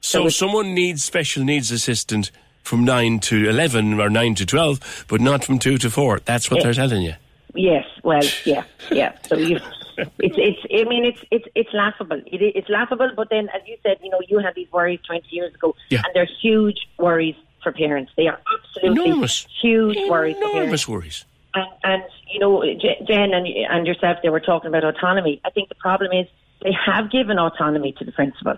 So, 0.00 0.24
so 0.24 0.28
someone 0.28 0.74
needs 0.74 1.02
special 1.02 1.44
needs 1.44 1.70
assistant 1.70 2.30
from 2.62 2.84
9 2.84 3.18
to 3.20 3.48
11 3.48 3.98
or 4.00 4.08
9 4.08 4.34
to 4.36 4.46
12, 4.46 5.06
but 5.08 5.20
not 5.20 5.44
from 5.44 5.58
2 5.58 5.78
to 5.78 5.90
4. 5.90 6.20
That's 6.24 6.50
what 6.50 6.62
they're 6.62 6.72
telling 6.72 7.02
you. 7.02 7.14
Yes, 7.54 7.84
well, 8.04 8.22
yeah, 8.44 8.62
yeah. 8.90 9.16
So 9.26 9.36
you 9.36 9.58
it's 9.98 10.36
it's. 10.38 10.58
I 10.72 10.88
mean, 10.88 11.04
it's 11.04 11.22
it's 11.30 11.46
it's 11.54 11.70
laughable. 11.72 12.18
It, 12.26 12.40
it's 12.56 12.68
laughable. 12.68 13.10
But 13.16 13.28
then, 13.30 13.48
as 13.54 13.62
you 13.66 13.76
said, 13.82 13.98
you 14.02 14.10
know, 14.10 14.20
you 14.28 14.38
had 14.38 14.54
these 14.54 14.70
worries 14.72 15.00
twenty 15.06 15.28
years 15.30 15.54
ago, 15.54 15.74
Yeah. 15.90 15.98
and 16.04 16.08
they're 16.14 16.28
huge 16.42 16.78
worries 16.98 17.36
for 17.62 17.72
parents. 17.72 18.12
They 18.16 18.26
are 18.28 18.38
absolutely 18.58 19.04
Enormous. 19.10 19.46
huge 19.62 19.98
worries 20.08 20.36
for. 20.36 20.50
Enormous 20.50 20.88
worries. 20.88 21.24
And, 21.54 21.66
and 21.82 22.02
you 22.32 22.38
know, 22.38 22.62
J- 22.62 23.04
Jen 23.06 23.34
and, 23.34 23.46
and 23.46 23.86
yourself, 23.86 24.18
they 24.22 24.28
were 24.28 24.40
talking 24.40 24.68
about 24.68 24.84
autonomy. 24.84 25.40
I 25.44 25.50
think 25.50 25.68
the 25.68 25.74
problem 25.74 26.12
is 26.12 26.26
they 26.62 26.72
have 26.86 27.10
given 27.10 27.38
autonomy 27.38 27.92
to 27.98 28.04
the 28.04 28.12
principal. 28.12 28.56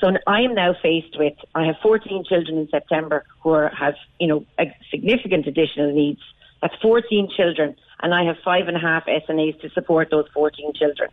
So 0.00 0.10
I 0.26 0.42
am 0.42 0.54
now 0.54 0.74
faced 0.82 1.18
with 1.18 1.34
I 1.54 1.64
have 1.64 1.76
14 1.82 2.24
children 2.28 2.58
in 2.58 2.68
September 2.68 3.24
who 3.42 3.50
are, 3.50 3.68
have 3.70 3.94
you 4.20 4.26
know 4.26 4.44
a 4.58 4.64
significant 4.90 5.46
additional 5.46 5.92
needs. 5.94 6.20
That's 6.60 6.74
14 6.82 7.28
children, 7.36 7.76
and 8.04 8.14
I 8.14 8.24
have 8.24 8.36
five 8.44 8.68
and 8.68 8.76
a 8.76 8.80
half 8.80 9.06
SNAs 9.06 9.60
to 9.62 9.70
support 9.70 10.10
those 10.10 10.26
14 10.32 10.74
children. 10.74 11.10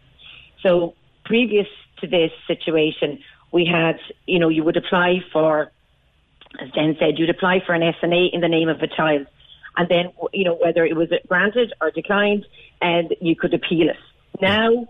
So 0.62 0.94
previous 1.26 1.68
to 2.02 2.08
this 2.08 2.32
situation, 2.46 3.20
we 3.52 3.66
had 3.66 3.98
you 4.28 4.38
know 4.38 4.50
you 4.50 4.64
would 4.64 4.78
apply 4.78 5.24
for 5.34 5.72
as 6.60 6.70
Jen 6.72 6.96
said, 7.00 7.18
you'd 7.18 7.30
apply 7.30 7.60
for 7.66 7.74
an 7.74 7.82
SNA 7.82 8.34
in 8.34 8.42
the 8.42 8.48
name 8.48 8.70
of 8.70 8.82
a 8.82 8.88
child. 8.88 9.28
And 9.78 9.88
then, 9.88 10.12
you 10.34 10.44
know, 10.44 10.56
whether 10.56 10.86
it 10.86 10.96
was 10.96 11.10
granted 11.28 11.74
or 11.80 11.92
declined, 11.92 12.46
and 12.82 13.16
you 13.22 13.36
could 13.36 13.54
appeal 13.54 13.90
it. 13.90 13.98
Now, 14.42 14.88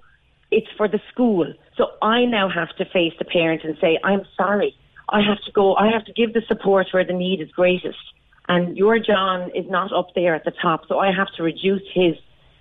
it's 0.50 0.68
for 0.76 0.88
the 0.88 1.00
school. 1.12 1.54
So 1.78 1.88
I 2.02 2.26
now 2.26 2.50
have 2.50 2.76
to 2.78 2.86
face 2.86 3.14
the 3.20 3.26
parent 3.26 3.64
and 3.64 3.78
say, 3.80 4.00
I'm 4.04 4.24
sorry. 4.36 4.76
I 5.08 5.22
have 5.22 5.42
to 5.46 5.52
go, 5.52 5.76
I 5.76 5.92
have 5.92 6.06
to 6.06 6.14
give 6.14 6.34
the 6.34 6.42
support 6.48 6.88
where 6.92 7.06
the 7.06 7.14
need 7.14 7.42
is 7.42 7.52
greatest. 7.52 8.00
And 8.48 8.78
your 8.78 9.00
John 9.00 9.52
is 9.56 9.70
not 9.70 9.94
up 9.94 10.14
there 10.16 10.36
at 10.36 10.44
the 10.46 10.52
top. 10.52 10.88
So 10.88 11.00
I 11.00 11.12
have 11.14 11.28
to 11.38 11.44
reduce 11.44 11.84
his 11.94 12.16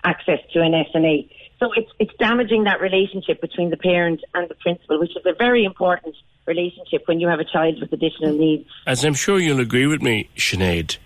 access 0.05 0.39
to 0.53 0.61
an 0.61 0.73
SNA. 0.73 1.29
So 1.59 1.73
it's, 1.73 1.91
it's 1.99 2.13
damaging 2.19 2.65
that 2.65 2.81
relationship 2.81 3.41
between 3.41 3.71
the 3.71 3.77
parent 3.77 4.23
and 4.35 4.49
the 4.49 4.55
principal, 4.55 4.99
which 4.99 5.11
is 5.11 5.23
a 5.27 5.35
very 5.35 5.65
important 5.65 6.15
relationship 6.47 7.03
when 7.07 7.21
you 7.21 7.29
have 7.29 7.41
a 7.41 7.45
child 7.45 7.81
with 7.81 7.93
additional 7.93 8.33
needs. 8.33 8.69
As 8.87 9.05
I'm 9.05 9.15
sure 9.15 9.39
you'll 9.39 9.61
agree 9.61 9.87
with 9.87 10.01
me, 10.01 10.29
Sinead, 10.37 10.97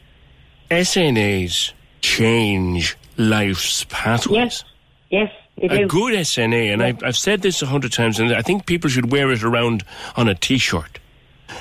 SNAs 0.71 1.73
change 2.00 2.97
life's 3.16 3.85
pathways. 3.85 4.37
Yes, 4.37 4.64
yes, 5.11 5.33
they 5.59 5.66
A 5.66 5.78
do. 5.81 5.87
good 5.87 6.14
SNA, 6.14 6.73
and 6.73 6.83
I've, 6.83 7.02
I've 7.02 7.16
said 7.16 7.43
this 7.43 7.62
a 7.62 7.66
hundred 7.66 7.93
times, 7.93 8.19
and 8.19 8.33
I 8.33 8.43
think 8.43 8.66
people 8.66 8.90
should 8.90 9.11
wear 9.11 9.31
it 9.33 9.43
around 9.43 9.85
on 10.16 10.28
a 10.28 10.35
T-shirt. 10.35 11.00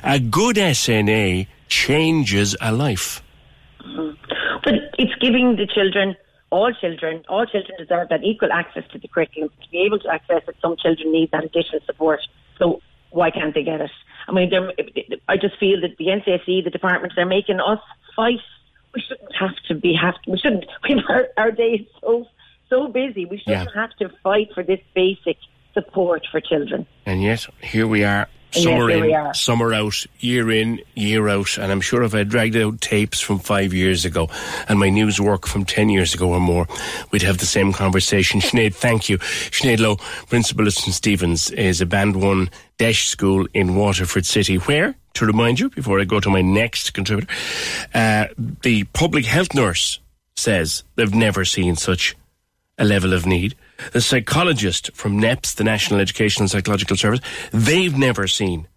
A 0.04 0.20
good 0.20 0.56
SNA 0.56 1.48
changes 1.74 2.56
a 2.62 2.72
life. 2.72 3.22
Mm-hmm. 3.82 4.12
But 4.64 4.76
it's 4.98 5.16
giving 5.26 5.56
the 5.56 5.68
children, 5.68 6.16
all 6.52 6.72
children, 6.74 7.24
all 7.28 7.46
children 7.46 7.74
deserve 7.78 8.10
that 8.10 8.24
equal 8.24 8.52
access 8.52 8.84
to 8.92 9.00
the 9.00 9.08
curriculum. 9.08 9.50
To 9.64 9.70
be 9.70 9.80
able 9.80 10.00
to 10.00 10.10
access 10.10 10.44
it, 10.48 10.56
some 10.62 10.76
children 10.78 11.12
need 11.12 11.32
that 11.32 11.44
additional 11.44 11.82
support. 11.86 12.22
So 12.60 12.82
why 13.10 13.32
can't 13.32 13.54
they 13.54 13.64
get 13.64 13.82
it? 13.82 13.92
I 14.28 14.32
mean, 14.32 14.50
I 15.28 15.36
just 15.36 15.58
feel 15.60 15.82
that 15.82 15.98
the 15.98 16.06
NCSE, 16.18 16.64
the 16.64 16.70
departments, 16.70 17.16
they're 17.16 17.26
making 17.26 17.60
us 17.60 17.80
fight. 18.16 18.40
We 18.96 19.02
shouldn't 19.02 19.36
have 19.44 19.56
to 19.68 19.74
be 19.76 19.94
have. 20.02 20.16
We 20.28 20.38
shouldn't. 20.38 20.66
We 20.88 21.04
our, 21.10 21.28
our 21.38 21.52
day 21.52 21.72
is 21.82 21.88
so 22.00 22.26
so 22.70 22.88
busy. 22.88 23.26
We 23.26 23.38
shouldn't 23.40 23.70
Yeah. 23.74 23.82
have 23.82 23.94
to 24.02 24.06
fight 24.24 24.48
for 24.56 24.64
this 24.64 24.80
basic 24.94 25.38
support 25.74 26.22
for 26.32 26.40
children. 26.40 26.86
And 27.06 27.22
yet, 27.22 27.48
here 27.62 27.88
we 27.88 28.04
are, 28.04 28.28
And 28.56 28.64
summer 28.64 28.90
in, 28.90 29.34
summer 29.34 29.74
out, 29.74 30.06
year 30.20 30.52
in, 30.52 30.82
year 30.96 31.28
out. 31.30 31.58
And 31.58 31.72
I'm 31.72 31.82
sure 31.82 32.04
if 32.04 32.14
I 32.14 32.24
dragged 32.24 32.56
out 32.56 32.82
tapes 32.82 33.20
from 33.20 33.40
five 33.40 33.74
years 33.74 34.06
ago 34.06 34.30
and 34.68 34.80
my 34.80 34.90
news 34.90 35.20
work 35.20 35.48
from 35.48 35.66
10 35.66 35.90
years 35.90 36.14
ago 36.14 36.30
or 36.30 36.40
more, 36.40 36.68
we'd 37.12 37.22
have 37.22 37.38
the 37.38 37.46
same 37.46 37.74
conversation. 37.74 38.42
Sinead, 38.42 38.76
thank 38.76 39.10
you. 39.10 39.18
Sinead 39.18 39.80
Lowe, 39.80 39.98
Principal 40.28 40.68
at 40.68 40.74
St. 40.74 40.94
Stephen's, 40.94 41.52
is 41.52 41.82
a 41.82 41.86
Band 41.86 42.22
1 42.22 42.50
DEIS 42.78 43.00
School 43.00 43.48
in 43.54 43.76
Waterford 43.76 44.26
City, 44.26 44.56
where, 44.56 44.96
to 45.16 45.26
remind 45.26 45.60
you, 45.60 45.70
before 45.70 46.00
I 46.00 46.06
go 46.06 46.20
to 46.20 46.30
my 46.30 46.42
next 46.42 46.94
contributor, 46.94 47.32
uh, 47.94 48.28
the 48.38 48.84
public 48.94 49.26
health 49.26 49.54
nurse 49.54 50.00
says 50.36 50.84
they've 50.96 51.14
never 51.14 51.46
seen 51.46 51.76
such 51.76 52.16
a 52.78 52.86
level 52.86 53.14
of 53.14 53.26
need. 53.26 53.56
The 53.92 54.02
psychologist 54.02 54.92
from 54.94 55.20
NEPS, 55.20 55.56
the 55.56 55.64
National 55.64 56.00
Educational 56.00 56.44
and 56.44 56.52
Psychological 56.52 56.96
Service, 56.96 57.22
they've 57.52 57.98
never 57.98 58.28
seen 58.28 58.68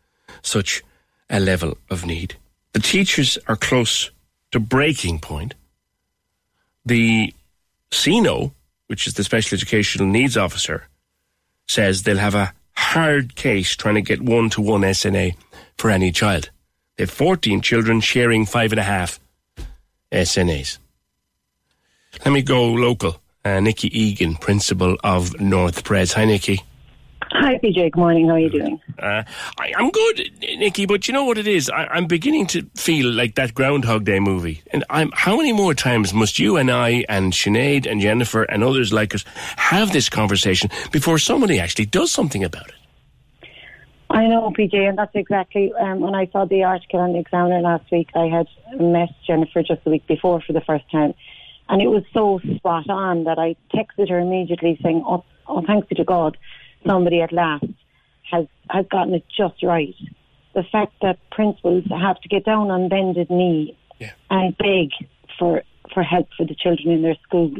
such 0.42 0.82
a 1.30 1.40
level 1.40 1.76
of 1.90 2.04
need. 2.04 2.36
The 2.72 2.80
teachers 2.80 3.38
are 3.48 3.56
close 3.56 4.10
to 4.52 4.60
breaking 4.60 5.20
point. 5.20 5.54
The 6.84 7.34
SENO, 7.90 8.52
which 8.86 9.06
is 9.06 9.14
the 9.14 9.24
Special 9.24 9.56
Educational 9.56 10.06
Needs 10.06 10.36
Officer, 10.36 10.86
says 11.66 12.02
they'll 12.02 12.18
have 12.18 12.34
a 12.34 12.52
hard 12.76 13.34
case 13.34 13.74
trying 13.74 13.96
to 13.96 14.02
get 14.02 14.22
one 14.22 14.50
to 14.50 14.60
one 14.60 14.82
SNA 14.82 15.36
for 15.76 15.90
any 15.90 16.12
child. 16.12 16.50
They 16.96 17.02
have 17.02 17.10
14 17.10 17.60
children 17.60 18.00
sharing 18.00 18.46
five 18.46 18.72
and 18.72 18.80
a 18.80 18.84
half 18.84 19.20
SNAs. 20.12 20.78
Let 22.24 22.32
me 22.32 22.42
go 22.42 22.64
local. 22.72 23.20
Uh, 23.46 23.60
Nikki 23.60 23.96
Egan, 23.96 24.34
principal 24.34 24.96
of 25.04 25.40
North 25.40 25.84
Pres. 25.84 26.12
Hi, 26.14 26.24
Nikki. 26.24 26.60
Hi, 27.30 27.56
PJ. 27.58 27.92
Good 27.92 27.96
morning. 27.96 28.26
How 28.26 28.34
are 28.34 28.40
you 28.40 28.50
doing? 28.50 28.80
Uh, 28.98 29.22
I, 29.60 29.72
I'm 29.76 29.92
good, 29.92 30.32
Nikki, 30.40 30.84
but 30.84 31.06
you 31.06 31.14
know 31.14 31.24
what 31.24 31.38
it 31.38 31.46
is? 31.46 31.70
I, 31.70 31.86
I'm 31.86 32.06
beginning 32.06 32.48
to 32.48 32.68
feel 32.74 33.08
like 33.08 33.36
that 33.36 33.54
Groundhog 33.54 34.02
Day 34.02 34.18
movie. 34.18 34.64
And 34.72 34.82
I'm, 34.90 35.12
how 35.12 35.36
many 35.36 35.52
more 35.52 35.74
times 35.74 36.12
must 36.12 36.40
you 36.40 36.56
and 36.56 36.72
I 36.72 37.04
and 37.08 37.32
Sinead 37.32 37.88
and 37.88 38.00
Jennifer 38.00 38.42
and 38.42 38.64
others 38.64 38.92
like 38.92 39.14
us 39.14 39.24
have 39.54 39.92
this 39.92 40.08
conversation 40.08 40.68
before 40.90 41.20
somebody 41.20 41.60
actually 41.60 41.86
does 41.86 42.10
something 42.10 42.42
about 42.42 42.66
it? 42.66 42.74
I 44.10 44.26
know, 44.26 44.52
PJ, 44.58 44.74
and 44.74 44.98
that's 44.98 45.14
exactly 45.14 45.72
um, 45.74 46.00
when 46.00 46.16
I 46.16 46.26
saw 46.32 46.46
the 46.46 46.64
article 46.64 46.98
on 46.98 47.12
the 47.12 47.20
Examiner 47.20 47.60
last 47.60 47.88
week. 47.92 48.08
I 48.16 48.26
had 48.26 48.48
met 48.80 49.10
Jennifer 49.24 49.62
just 49.62 49.84
the 49.84 49.90
week 49.90 50.06
before 50.08 50.40
for 50.40 50.52
the 50.52 50.62
first 50.62 50.90
time, 50.90 51.14
and 51.68 51.82
it 51.82 51.88
was 51.88 52.04
so 52.12 52.40
spot 52.56 52.88
on 52.88 53.24
that 53.24 53.38
I 53.38 53.56
texted 53.74 54.08
her 54.10 54.18
immediately 54.18 54.78
saying, 54.82 55.02
"Oh, 55.06 55.24
oh 55.46 55.62
thanks 55.66 55.88
be 55.88 55.94
to 55.96 56.04
God, 56.04 56.36
somebody 56.86 57.20
at 57.20 57.32
last 57.32 57.64
has 58.30 58.46
has 58.70 58.86
gotten 58.86 59.14
it 59.14 59.24
just 59.36 59.62
right." 59.62 59.94
The 60.54 60.62
fact 60.64 60.94
that 61.02 61.18
principals 61.30 61.84
have 61.90 62.20
to 62.20 62.28
get 62.28 62.44
down 62.44 62.70
on 62.70 62.88
bended 62.88 63.30
knee 63.30 63.76
Yeah. 64.00 64.12
and 64.30 64.56
beg 64.56 64.90
for 65.38 65.62
for 65.92 66.02
help 66.02 66.28
for 66.36 66.44
the 66.44 66.54
children 66.54 66.90
in 66.90 67.02
their 67.02 67.16
school, 67.26 67.52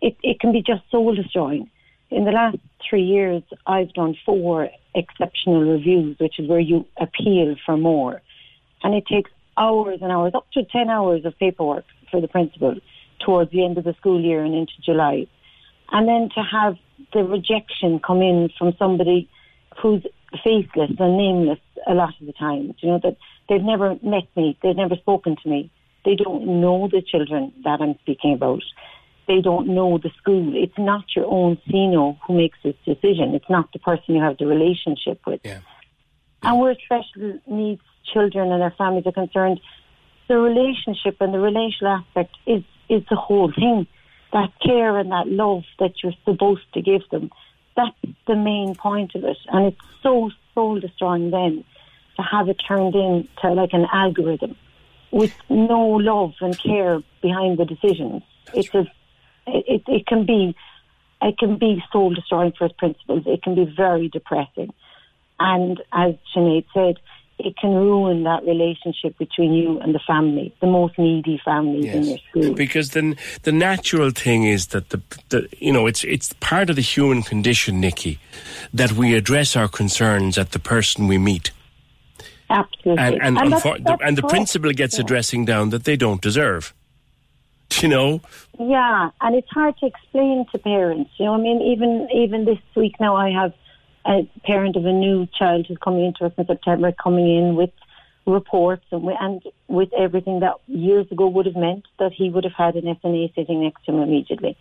it 0.00 0.16
it 0.22 0.40
can 0.40 0.52
be 0.52 0.62
just 0.62 0.88
soul 0.90 1.14
destroying. 1.14 1.68
In 2.10 2.24
the 2.24 2.32
last 2.32 2.58
three 2.88 3.04
years, 3.04 3.42
I've 3.66 3.92
done 3.94 4.14
four 4.26 4.68
exceptional 4.94 5.62
reviews, 5.62 6.18
which 6.18 6.38
is 6.38 6.46
where 6.46 6.60
you 6.60 6.84
appeal 6.98 7.56
for 7.64 7.76
more. 7.76 8.20
And 8.82 8.94
it 8.94 9.06
takes 9.06 9.30
hours 9.56 10.00
and 10.02 10.12
hours, 10.12 10.34
up 10.34 10.46
to 10.52 10.64
10 10.64 10.90
hours 10.90 11.24
of 11.24 11.38
paperwork 11.38 11.84
for 12.10 12.20
the 12.20 12.28
principal 12.28 12.74
towards 13.24 13.50
the 13.50 13.64
end 13.64 13.78
of 13.78 13.84
the 13.84 13.94
school 13.94 14.20
year 14.20 14.44
and 14.44 14.54
into 14.54 14.72
July. 14.84 15.26
And 15.90 16.08
then 16.08 16.30
to 16.34 16.42
have 16.42 16.76
the 17.12 17.24
rejection 17.24 18.00
come 18.00 18.22
in 18.22 18.50
from 18.58 18.72
somebody 18.78 19.28
who's 19.80 20.02
faceless 20.42 20.90
and 20.98 21.16
nameless 21.16 21.58
a 21.86 21.94
lot 21.94 22.14
of 22.20 22.26
the 22.26 22.32
time, 22.32 22.74
you 22.78 22.88
know, 22.88 23.00
that 23.02 23.16
they've 23.48 23.62
never 23.62 23.96
met 24.02 24.24
me, 24.36 24.56
they've 24.62 24.76
never 24.76 24.96
spoken 24.96 25.36
to 25.42 25.48
me, 25.48 25.70
they 26.04 26.14
don't 26.14 26.60
know 26.60 26.88
the 26.90 27.02
children 27.02 27.52
that 27.64 27.80
I'm 27.80 27.98
speaking 28.00 28.34
about 28.34 28.62
they 29.28 29.40
don't 29.40 29.68
know 29.68 29.98
the 29.98 30.10
school. 30.18 30.52
It's 30.54 30.76
not 30.78 31.04
your 31.14 31.26
own 31.26 31.58
SENO 31.70 32.18
who 32.26 32.36
makes 32.36 32.58
this 32.62 32.74
decision. 32.84 33.34
It's 33.34 33.48
not 33.48 33.72
the 33.72 33.78
person 33.78 34.14
you 34.14 34.22
have 34.22 34.38
the 34.38 34.46
relationship 34.46 35.20
with. 35.26 35.40
Yeah. 35.44 35.60
And 36.42 36.58
where 36.58 36.74
special 36.84 37.38
needs 37.46 37.82
children 38.12 38.50
and 38.50 38.60
their 38.60 38.74
families 38.76 39.06
are 39.06 39.12
concerned, 39.12 39.60
the 40.28 40.38
relationship 40.38 41.16
and 41.20 41.32
the 41.32 41.38
relational 41.38 41.98
aspect 41.98 42.36
is, 42.46 42.62
is 42.88 43.02
the 43.10 43.16
whole 43.16 43.52
thing. 43.52 43.86
That 44.32 44.50
care 44.64 44.98
and 44.98 45.12
that 45.12 45.28
love 45.28 45.64
that 45.78 46.02
you're 46.02 46.14
supposed 46.24 46.72
to 46.72 46.80
give 46.80 47.02
them, 47.10 47.30
that's 47.76 47.96
the 48.26 48.34
main 48.34 48.74
point 48.74 49.14
of 49.14 49.24
it. 49.24 49.36
And 49.48 49.66
it's 49.66 49.80
so 50.02 50.30
soul 50.54 50.80
destroying 50.80 51.30
then 51.30 51.64
to 52.16 52.22
have 52.22 52.48
it 52.48 52.56
turned 52.66 52.94
into 52.94 53.52
like 53.52 53.72
an 53.72 53.86
algorithm 53.92 54.56
with 55.10 55.34
no 55.48 55.80
love 55.80 56.32
and 56.40 56.58
care 56.58 57.02
behind 57.20 57.58
the 57.58 57.64
decisions. 57.64 58.22
it's 58.54 58.74
a 58.74 58.90
it, 59.46 59.82
it 59.86 60.06
can 60.06 60.24
be 60.24 60.54
it 61.20 61.38
can 61.38 61.56
be 61.56 61.82
soul 61.92 62.14
destroying 62.14 62.52
for 62.52 62.66
its 62.66 62.74
principals. 62.76 63.22
It 63.26 63.42
can 63.42 63.54
be 63.54 63.64
very 63.64 64.08
depressing. 64.08 64.72
And 65.38 65.80
as 65.92 66.14
Sinead 66.34 66.66
said, 66.74 66.98
it 67.44 67.56
can 67.56 67.70
ruin 67.70 68.24
that 68.24 68.44
relationship 68.44 69.16
between 69.18 69.52
you 69.52 69.78
and 69.80 69.94
the 69.94 70.00
family, 70.06 70.54
the 70.60 70.66
most 70.66 70.98
needy 70.98 71.40
families 71.44 71.86
in 71.86 72.04
your 72.04 72.18
school. 72.30 72.54
Because 72.54 72.90
then 72.90 73.16
the 73.42 73.52
natural 73.52 74.10
thing 74.10 74.44
is 74.44 74.68
that 74.68 74.90
the, 74.90 75.00
the 75.28 75.48
you 75.58 75.72
know 75.72 75.86
it's 75.86 76.04
it's 76.04 76.32
part 76.40 76.70
of 76.70 76.76
the 76.76 76.82
human 76.82 77.22
condition, 77.22 77.80
Nikki, 77.80 78.18
that 78.72 78.92
we 78.92 79.14
address 79.14 79.56
our 79.56 79.68
concerns 79.68 80.38
at 80.38 80.52
the 80.52 80.58
person 80.58 81.08
we 81.08 81.18
meet. 81.18 81.50
Absolutely. 82.50 83.02
And 83.02 83.20
and, 83.22 83.36
that's- 83.36 83.62
unfor- 83.62 83.78
the, 83.78 83.84
that's 83.84 84.02
and 84.02 84.18
the 84.18 84.22
principal 84.22 84.72
gets 84.72 84.98
a 84.98 85.02
dressing 85.02 85.44
down 85.44 85.70
that 85.70 85.84
they 85.84 85.96
don't 85.96 86.20
deserve. 86.20 86.74
you 87.80 87.88
know? 87.88 88.20
Yeah, 88.58 89.10
and 89.20 89.34
it's 89.34 89.48
hard 89.50 89.76
to 89.78 89.86
explain 89.86 90.46
to 90.52 90.58
parents. 90.58 91.10
You 91.16 91.26
know, 91.26 91.34
I 91.34 91.38
mean, 91.38 91.60
even 91.62 92.08
even 92.14 92.44
this 92.44 92.58
week 92.76 92.94
now, 93.00 93.16
I 93.16 93.30
have 93.30 93.52
a 94.06 94.28
parent 94.44 94.76
of 94.76 94.84
a 94.84 94.92
new 94.92 95.26
child 95.38 95.66
who's 95.66 95.78
coming 95.78 96.04
into 96.06 96.24
us 96.24 96.32
in 96.36 96.46
September, 96.46 96.92
coming 96.92 97.36
in 97.36 97.54
with 97.54 97.70
reports 98.26 98.84
and, 98.90 99.04
and 99.20 99.42
with 99.68 99.92
everything 99.98 100.40
that 100.40 100.54
years 100.66 101.06
ago 101.10 101.28
would 101.28 101.46
have 101.46 101.56
meant 101.56 101.84
that 101.98 102.12
he 102.12 102.30
would 102.30 102.44
have 102.44 102.52
had 102.52 102.76
an 102.76 102.94
SNA 102.96 103.34
sitting 103.34 103.62
next 103.62 103.84
to 103.84 103.92
him 103.92 104.00
immediately. 104.00 104.56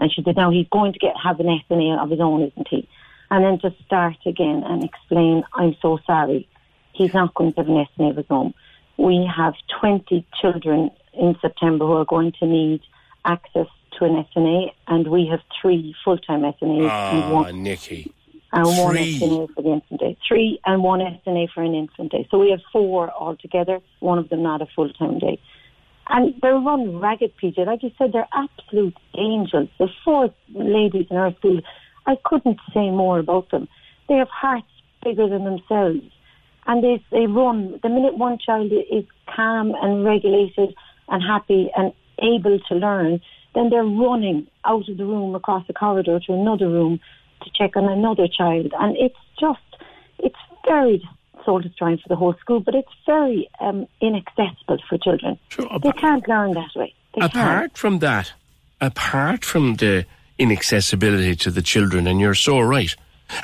And 0.00 0.12
she 0.12 0.22
said, 0.22 0.36
now 0.36 0.50
he's 0.50 0.68
going 0.68 0.92
to 0.92 0.98
get 0.98 1.14
have 1.22 1.40
an 1.40 1.46
SNA 1.46 2.02
of 2.02 2.10
his 2.10 2.20
own, 2.20 2.42
isn't 2.42 2.68
he? 2.68 2.88
And 3.30 3.44
then 3.44 3.58
to 3.60 3.76
start 3.84 4.16
again 4.24 4.62
and 4.64 4.84
explain, 4.84 5.42
I'm 5.54 5.76
so 5.82 5.98
sorry, 6.06 6.48
he's 6.92 7.12
not 7.12 7.34
going 7.34 7.52
to 7.54 7.60
have 7.60 7.68
an 7.68 7.86
SNA 7.98 8.10
of 8.10 8.16
his 8.16 8.26
own. 8.30 8.54
We 8.96 9.28
have 9.34 9.54
20 9.80 10.26
children 10.40 10.90
in 11.12 11.36
September 11.40 11.86
who 11.86 11.94
are 11.94 12.04
going 12.04 12.32
to 12.40 12.46
need 12.46 12.82
access 13.24 13.66
to 13.98 14.04
an 14.04 14.24
SNA, 14.34 14.72
and 14.86 15.08
we 15.08 15.26
have 15.26 15.40
three 15.60 15.94
full-time 16.04 16.42
SNAs 16.42 16.60
and 16.62 16.90
Ah, 16.90 17.30
one 17.32 17.62
Nikki. 17.62 18.12
And 18.52 18.66
one 18.66 18.94
Three. 18.94 19.18
SNA 19.20 19.54
for 19.54 19.62
the 19.62 19.72
infant 19.72 20.00
day. 20.00 20.16
Three 20.26 20.60
and 20.64 20.82
one 20.82 21.00
SNA 21.00 21.48
for 21.52 21.62
an 21.62 21.74
infant 21.74 22.12
day. 22.12 22.26
So 22.30 22.38
we 22.38 22.50
have 22.50 22.60
four 22.72 23.10
altogether, 23.10 23.80
one 24.00 24.18
of 24.18 24.28
them 24.28 24.42
not 24.42 24.62
a 24.62 24.66
full 24.74 24.90
time 24.92 25.18
day. 25.18 25.38
And 26.08 26.34
they're 26.40 26.54
run 26.54 26.98
ragged, 27.00 27.32
PJ. 27.36 27.66
Like 27.66 27.82
you 27.82 27.90
said, 27.98 28.12
they're 28.12 28.28
absolute 28.32 28.96
angels. 29.16 29.68
The 29.78 29.88
four 30.04 30.32
ladies 30.54 31.06
in 31.10 31.16
our 31.18 31.34
school, 31.34 31.60
I 32.06 32.16
couldn't 32.24 32.58
say 32.72 32.90
more 32.90 33.18
about 33.18 33.50
them. 33.50 33.68
They 34.08 34.14
have 34.14 34.28
hearts 34.28 34.66
bigger 35.04 35.28
than 35.28 35.44
themselves. 35.44 36.00
And 36.66 36.82
they, 36.82 37.02
they 37.10 37.26
run, 37.26 37.78
the 37.82 37.90
minute 37.90 38.16
one 38.16 38.38
child 38.38 38.72
is 38.72 39.04
calm 39.34 39.74
and 39.82 40.04
regulated 40.04 40.74
and 41.08 41.22
happy 41.22 41.70
and 41.76 41.92
able 42.20 42.58
to 42.68 42.74
learn, 42.74 43.20
then 43.54 43.70
they're 43.70 43.84
running 43.84 44.46
out 44.64 44.88
of 44.88 44.96
the 44.96 45.04
room 45.04 45.34
across 45.34 45.66
the 45.66 45.72
corridor 45.72 46.20
to 46.26 46.32
another 46.32 46.68
room 46.68 47.00
to 47.42 47.50
check 47.54 47.76
on 47.76 47.84
another 47.88 48.28
child. 48.28 48.72
And 48.78 48.96
it's 48.96 49.16
just, 49.40 49.60
it's 50.18 50.36
very 50.66 51.02
soul 51.44 51.60
destroying 51.60 51.98
for 51.98 52.08
the 52.08 52.16
whole 52.16 52.34
school, 52.40 52.60
but 52.60 52.74
it's 52.74 52.92
very 53.06 53.48
um, 53.60 53.86
inaccessible 54.00 54.78
for 54.88 54.98
children. 54.98 55.38
Sure, 55.48 55.66
They 55.82 55.92
can't 55.92 56.26
learn 56.28 56.52
that 56.54 56.70
way. 56.74 56.94
They 57.14 57.20
can't. 57.20 57.34
apart 57.34 57.78
from 57.78 57.98
that, 58.00 58.32
apart 58.80 59.44
from 59.44 59.76
the 59.76 60.04
inaccessibility 60.38 61.34
to 61.36 61.50
the 61.50 61.62
children, 61.62 62.06
and 62.06 62.20
you're 62.20 62.34
so 62.34 62.60
right, 62.60 62.94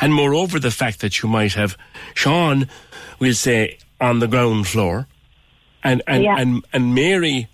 and 0.00 0.14
moreover 0.14 0.58
the 0.58 0.70
fact 0.70 1.00
that 1.00 1.22
you 1.22 1.28
might 1.28 1.52
have 1.54 1.76
Sean, 2.14 2.68
we'll 3.18 3.34
say, 3.34 3.78
on 4.00 4.18
the 4.20 4.28
ground 4.28 4.66
floor, 4.66 5.06
and 5.82 6.02
and 6.06 6.24
Yeah. 6.24 6.36
and, 6.38 6.64
and 6.72 6.94
Mary 6.94 7.48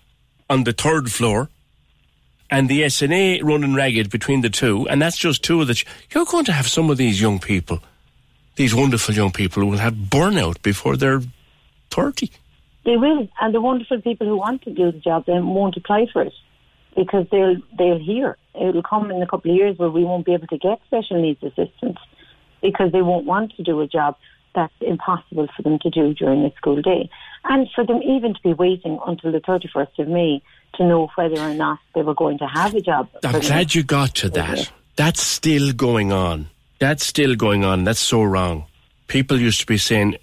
on 0.48 0.64
the 0.64 0.72
third 0.72 1.10
floor, 1.10 1.48
and 2.50 2.68
the 2.68 2.82
SNA 2.82 3.42
running 3.44 3.74
ragged 3.74 4.10
between 4.10 4.40
the 4.40 4.50
two, 4.50 4.88
and 4.88 5.00
that's 5.00 5.16
just 5.16 5.42
two 5.44 5.60
of 5.60 5.68
the. 5.68 5.74
Ch- 5.74 5.86
you're 6.14 6.24
going 6.24 6.44
to 6.46 6.52
have 6.52 6.68
some 6.68 6.90
of 6.90 6.96
these 6.96 7.20
young 7.20 7.38
people, 7.38 7.80
these 8.56 8.74
wonderful 8.74 9.14
young 9.14 9.30
people, 9.30 9.62
who 9.62 9.68
will 9.68 9.78
have 9.78 9.94
burnout 9.94 10.60
before 10.62 10.96
they're 10.96 11.22
thirty. 11.90 12.30
They 12.84 12.96
will, 12.96 13.28
and 13.40 13.54
the 13.54 13.60
wonderful 13.60 14.00
people 14.00 14.26
who 14.26 14.36
want 14.36 14.62
to 14.62 14.70
do 14.70 14.90
the 14.90 14.98
job 14.98 15.26
then 15.26 15.46
won't 15.46 15.76
apply 15.76 16.06
for 16.12 16.22
it 16.22 16.32
because 16.96 17.26
they'll 17.30 17.56
they'll 17.78 17.98
hear 17.98 18.36
it'll 18.54 18.82
come 18.82 19.10
in 19.10 19.22
a 19.22 19.26
couple 19.26 19.50
of 19.50 19.56
years 19.56 19.78
where 19.78 19.90
we 19.90 20.04
won't 20.04 20.26
be 20.26 20.34
able 20.34 20.48
to 20.48 20.58
get 20.58 20.80
special 20.86 21.22
needs 21.22 21.42
assistance 21.42 21.98
because 22.62 22.90
they 22.92 23.02
won't 23.02 23.26
want 23.26 23.54
to 23.56 23.62
do 23.62 23.80
a 23.80 23.86
job 23.86 24.16
that's 24.54 24.74
impossible 24.80 25.48
for 25.56 25.62
them 25.62 25.78
to 25.78 25.90
do 25.90 26.12
during 26.14 26.44
a 26.44 26.52
school 26.56 26.82
day, 26.82 27.08
and 27.44 27.68
for 27.74 27.86
them 27.86 28.02
even 28.02 28.34
to 28.34 28.40
be 28.42 28.52
waiting 28.52 28.98
until 29.06 29.30
the 29.30 29.40
thirty 29.40 29.68
first 29.72 29.98
of 29.98 30.08
May 30.08 30.42
to 30.76 30.86
know 30.86 31.08
whether 31.16 31.38
or 31.40 31.54
not 31.54 31.78
they 31.94 32.02
were 32.02 32.14
going 32.14 32.38
to 32.38 32.46
have 32.46 32.74
a 32.74 32.80
job. 32.80 33.08
I'm 33.24 33.40
glad 33.40 33.74
you 33.74 33.82
got 33.82 34.14
to 34.16 34.28
that. 34.30 34.70
That's 34.96 35.22
still 35.22 35.72
going 35.72 36.12
on. 36.12 36.48
That's 36.78 37.04
still 37.04 37.34
going 37.36 37.64
on. 37.64 37.84
That's 37.84 38.00
so 38.00 38.22
wrong. 38.22 38.66
People 39.06 39.38
used 39.38 39.60
to 39.60 39.66
be 39.66 39.76
saying, 39.78 40.16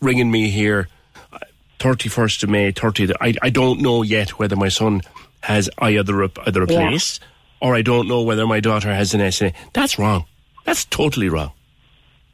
ringing 0.00 0.30
me 0.30 0.48
here, 0.50 0.88
uh, 1.32 1.38
thirty 1.78 2.08
first 2.08 2.42
of 2.42 2.50
May, 2.50 2.72
30th. 2.72 3.12
I 3.20 3.34
I 3.42 3.50
don't 3.50 3.80
know 3.80 4.02
yet 4.02 4.38
whether 4.38 4.56
my 4.56 4.68
son 4.68 5.00
has 5.42 5.68
either 5.78 6.22
a, 6.22 6.30
either 6.46 6.62
a 6.62 6.70
Yeah. 6.70 6.88
place 6.88 7.20
or 7.60 7.74
I 7.74 7.82
don't 7.82 8.06
know 8.08 8.22
whether 8.22 8.46
my 8.46 8.60
daughter 8.60 8.92
has 8.94 9.14
an 9.14 9.20
SNA. 9.20 9.54
That's 9.72 9.98
wrong. 9.98 10.24
That's 10.64 10.84
totally 10.84 11.28
wrong. 11.28 11.52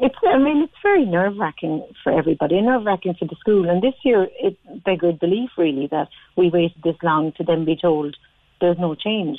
It's, 0.03 0.15
I 0.27 0.39
mean, 0.39 0.63
it's 0.63 0.73
very 0.83 1.05
nerve 1.05 1.37
wracking 1.37 1.87
for 2.03 2.11
everybody, 2.11 2.59
nerve 2.63 2.87
wracking 2.87 3.17
for 3.19 3.27
the 3.27 3.37
school. 3.39 3.69
And 3.69 3.83
this 3.83 3.95
year, 4.03 4.29
it 4.41 4.57
beggared 4.83 5.21
belief, 5.21 5.51
really, 5.59 5.89
that 5.91 6.09
we 6.37 6.49
waited 6.49 6.83
this 6.83 6.97
long 7.03 7.33
to 7.37 7.45
then 7.45 7.67
be 7.67 7.77
told 7.77 8.17
there's 8.63 8.79
no 8.79 8.95
change. 8.95 9.39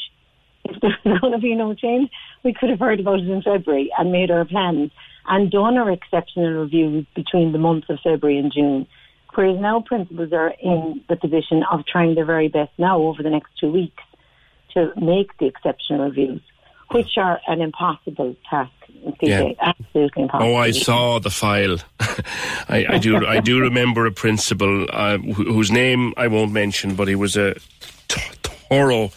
If 0.64 0.80
there's 0.80 1.20
going 1.22 1.34
to 1.34 1.40
be 1.40 1.56
no 1.56 1.74
change, 1.74 2.12
we 2.44 2.54
could 2.54 2.70
have 2.70 2.80
heard 2.80 3.00
about 3.00 3.22
it 3.22 3.30
in 3.30 3.42
February 3.42 3.92
and 3.98 4.12
made 4.12 4.30
our 4.30 4.46
plans 4.46 4.92
and 5.28 5.50
done 5.50 5.78
our 5.78 5.92
exceptional 5.92 6.52
reviews 6.52 7.08
between 7.16 7.54
the 7.54 7.58
months 7.58 7.88
of 7.90 7.98
February 8.04 8.38
and 8.38 8.54
June. 8.54 8.88
Whereas 9.34 9.60
now 9.60 9.84
principals 9.86 10.32
are 10.32 10.54
in 10.62 11.02
the 11.10 11.16
position 11.16 11.64
of 11.72 11.86
trying 11.88 12.14
their 12.14 12.26
very 12.26 12.50
best 12.50 12.72
now 12.78 13.02
over 13.02 13.24
the 13.24 13.30
next 13.30 13.50
two 13.60 13.72
weeks 13.72 14.04
to 14.76 14.92
make 14.96 15.38
the 15.40 15.48
exceptional 15.48 16.06
reviews, 16.06 16.42
which 16.94 17.18
are 17.18 17.40
an 17.48 17.62
impossible 17.62 18.36
task. 18.50 18.72
PJ, 19.22 19.58
Absolutely 19.60 20.24
impossible. 20.24 20.54
Oh, 20.54 20.56
I 20.56 20.72
saw 20.72 21.20
the 21.20 21.32
file. 21.32 21.78
I, 22.70 22.86
I 22.88 22.98
do. 23.00 23.26
I 23.26 23.40
do 23.40 23.60
remember 23.60 24.06
a 24.06 24.12
principal 24.12 24.88
uh, 24.92 25.18
whose 25.18 25.72
name 25.72 26.14
I 26.18 26.28
won't 26.28 26.52
mention, 26.52 26.96
but 26.96 27.08
he 27.08 27.16
was 27.16 27.36
a 27.36 27.56
t- 28.08 28.22
thorough 28.70 29.12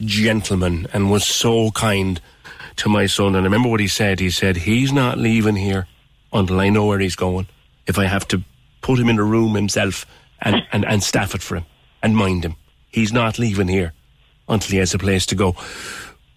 gentleman 0.00 0.86
and 0.92 1.10
was 1.10 1.24
so 1.24 1.70
kind 1.70 2.20
to 2.76 2.88
my 2.88 3.06
son. 3.06 3.28
And 3.28 3.38
I 3.38 3.42
remember 3.44 3.68
what 3.68 3.80
he 3.80 3.88
said. 3.88 4.20
He 4.20 4.30
said 4.30 4.56
he's 4.56 4.92
not 4.92 5.18
leaving 5.18 5.56
here 5.56 5.86
until 6.32 6.60
I 6.60 6.68
know 6.68 6.86
where 6.86 6.98
he's 6.98 7.16
going. 7.16 7.46
If 7.86 7.98
I 7.98 8.04
have 8.04 8.28
to 8.28 8.42
put 8.82 8.98
him 8.98 9.08
in 9.08 9.18
a 9.18 9.24
room 9.24 9.54
himself 9.54 10.06
and, 10.40 10.62
and, 10.72 10.84
and 10.84 11.02
staff 11.02 11.34
it 11.34 11.42
for 11.42 11.56
him 11.56 11.64
and 12.02 12.16
mind 12.16 12.44
him, 12.44 12.56
he's 12.90 13.12
not 13.12 13.38
leaving 13.38 13.68
here 13.68 13.94
until 14.48 14.70
he 14.70 14.78
has 14.78 14.94
a 14.94 14.98
place 14.98 15.26
to 15.26 15.34
go. 15.34 15.56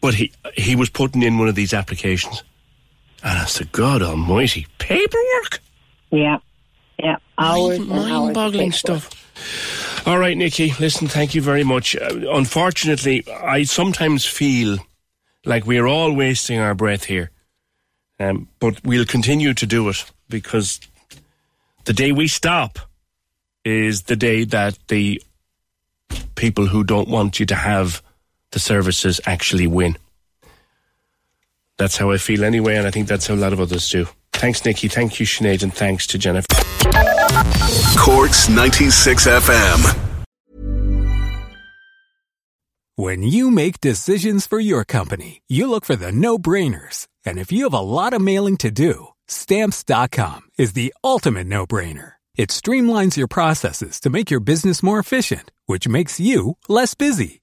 But 0.04 0.16
he 0.16 0.34
he 0.54 0.76
was 0.76 0.90
putting 0.90 1.24
in 1.24 1.38
one 1.40 1.48
of 1.48 1.56
these 1.56 1.74
applications. 1.74 2.44
And 3.24 3.40
I 3.40 3.46
said, 3.46 3.72
God 3.72 4.02
almighty, 4.02 4.68
paperwork? 4.78 5.62
Yeah, 6.12 6.40
yeah, 7.00 7.16
hours 7.38 7.80
Mind-boggling 7.80 8.74
stuff. 8.74 9.10
All 10.06 10.20
right, 10.20 10.36
Nikki, 10.36 10.74
listen, 10.78 11.08
thank 11.08 11.34
you 11.34 11.42
very 11.42 11.64
much. 11.64 11.96
Uh, 11.96 12.20
unfortunately, 12.34 13.24
I 13.32 13.64
sometimes 13.64 14.26
feel 14.26 14.78
like 15.46 15.66
we're 15.66 15.88
all 15.88 16.12
wasting 16.12 16.60
our 16.60 16.76
breath 16.76 17.06
here. 17.06 17.32
Um, 18.20 18.50
but 18.60 18.84
we'll 18.84 19.06
continue 19.06 19.54
to 19.54 19.66
do 19.66 19.88
it 19.88 20.04
because 20.28 20.82
the 21.86 21.94
day 21.94 22.12
we 22.12 22.28
stop 22.28 22.78
is 23.64 24.04
the 24.04 24.18
day 24.18 24.44
that 24.44 24.78
the 24.90 25.24
people 26.36 26.68
who 26.68 26.84
don't 26.84 27.08
want 27.08 27.40
you 27.40 27.46
to 27.46 27.56
have 27.56 28.04
the 28.54 28.60
services 28.60 29.20
actually 29.26 29.68
win. 29.68 29.98
That's 31.78 31.98
how 31.98 32.12
I 32.12 32.18
feel 32.18 32.44
anyway, 32.44 32.76
and 32.78 32.88
I 32.88 32.92
think 32.92 33.08
that's 33.08 33.28
how 33.28 33.34
a 33.34 33.36
lot 33.36 33.52
of 33.52 33.60
others 33.60 33.90
do. 33.90 34.08
Thanks, 34.32 34.64
Nikki. 34.64 34.88
Thank 34.88 35.20
you, 35.20 35.26
Sinead, 35.26 35.64
and 35.64 35.74
thanks 35.74 36.08
to 36.08 36.18
Jennifer. 36.18 36.48
Corks 37.98 38.48
96 38.50 39.28
FM. 39.28 40.00
When 42.96 43.24
you 43.24 43.50
make 43.50 43.82
decisions 43.82 44.46
for 44.46 44.60
your 44.60 44.86
company, 44.86 45.42
you 45.48 45.68
look 45.68 45.84
for 45.84 45.96
the 45.96 46.12
no 46.12 46.38
brainers. 46.38 47.08
And 47.26 47.40
if 47.40 47.52
you 47.52 47.64
have 47.64 47.74
a 47.74 47.80
lot 47.80 48.14
of 48.14 48.22
mailing 48.22 48.58
to 48.58 48.70
do, 48.70 49.08
stamps.com 49.28 50.42
is 50.60 50.74
the 50.74 50.94
ultimate 51.04 51.48
no 51.48 51.66
brainer. 51.66 52.14
It 52.36 52.50
streamlines 52.50 53.18
your 53.18 53.28
processes 53.28 54.00
to 54.02 54.12
make 54.12 54.30
your 54.30 54.40
business 54.40 54.84
more 54.84 55.00
efficient, 55.00 55.52
which 55.66 55.88
makes 55.88 56.20
you 56.20 56.58
less 56.70 56.94
busy. 56.94 57.43